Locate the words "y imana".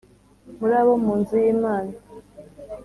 1.43-1.93